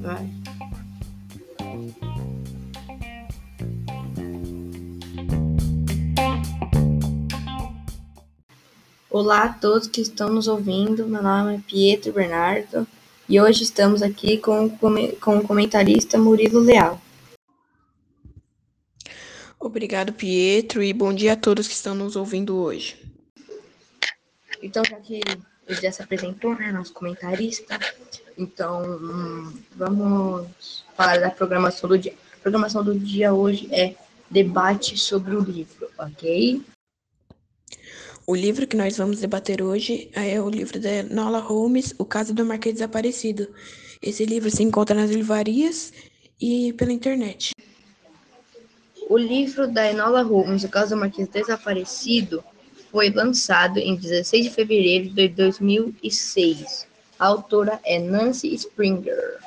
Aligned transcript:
Vai. 0.00 0.30
Olá 9.10 9.44
a 9.44 9.48
todos 9.52 9.88
que 9.88 10.00
estão 10.00 10.28
nos 10.28 10.46
ouvindo. 10.46 11.06
Meu 11.08 11.20
nome 11.20 11.56
é 11.56 11.60
Pietro 11.66 12.12
Bernardo 12.12 12.86
e 13.28 13.40
hoje 13.40 13.64
estamos 13.64 14.02
aqui 14.02 14.38
com, 14.38 14.70
com 14.70 15.38
o 15.38 15.42
comentarista 15.42 16.16
Murilo 16.16 16.60
Leal. 16.60 17.00
Obrigado, 19.58 20.12
Pietro, 20.12 20.80
e 20.80 20.92
bom 20.92 21.12
dia 21.12 21.32
a 21.32 21.36
todos 21.36 21.66
que 21.66 21.74
estão 21.74 21.96
nos 21.96 22.14
ouvindo 22.14 22.56
hoje. 22.56 23.07
Então, 24.62 24.82
já 24.84 24.96
que 24.96 25.20
ele 25.66 25.80
já 25.80 25.92
se 25.92 26.02
apresentou, 26.02 26.54
né, 26.54 26.72
nosso 26.72 26.92
comentarista, 26.92 27.78
então 28.36 28.82
hum, 28.82 29.52
vamos 29.76 30.84
falar 30.96 31.18
da 31.18 31.30
programação 31.30 31.88
do 31.88 31.98
dia. 31.98 32.14
A 32.34 32.40
programação 32.40 32.82
do 32.82 32.98
dia 32.98 33.32
hoje 33.32 33.68
é 33.72 33.94
debate 34.30 34.96
sobre 34.96 35.34
o 35.34 35.40
livro, 35.40 35.88
ok? 35.98 36.62
O 38.26 38.34
livro 38.34 38.66
que 38.66 38.76
nós 38.76 38.96
vamos 38.96 39.20
debater 39.20 39.62
hoje 39.62 40.10
é 40.12 40.40
o 40.40 40.50
livro 40.50 40.78
da 40.78 41.02
Nola 41.02 41.38
Holmes, 41.38 41.94
O 41.98 42.04
Caso 42.04 42.34
do 42.34 42.44
Marquês 42.44 42.74
Desaparecido. 42.74 43.48
Esse 44.02 44.24
livro 44.26 44.50
se 44.50 44.62
encontra 44.62 44.94
nas 44.94 45.10
livrarias 45.10 45.92
e 46.40 46.72
pela 46.74 46.92
internet. 46.92 47.52
O 49.08 49.16
livro 49.16 49.66
da 49.66 49.90
Enola 49.90 50.22
Holmes, 50.22 50.62
O 50.62 50.68
Caso 50.68 50.94
do 50.94 51.00
Marquês 51.00 51.26
Desaparecido, 51.28 52.44
foi 52.90 53.10
lançado 53.10 53.78
em 53.78 53.94
16 53.94 54.44
de 54.44 54.50
fevereiro 54.50 55.10
de 55.10 55.28
2006. 55.28 56.86
A 57.18 57.26
autora 57.26 57.80
é 57.84 57.98
Nancy 57.98 58.54
Springer. 58.54 59.38